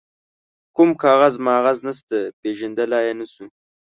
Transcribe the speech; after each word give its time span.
کوم 0.75 0.89
کاغذ 1.03 1.33
ماغذ 1.45 1.77
نشته، 1.87 2.17
پيژندلای 2.41 3.05
يې 3.07 3.13
نه 3.19 3.25
شو. 3.31 3.45